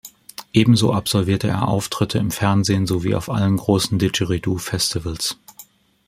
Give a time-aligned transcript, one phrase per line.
[0.51, 5.37] Ebenso absolvierte er Auftritte im Fernsehen sowie auf allen großen Didgeridoo-Festivals.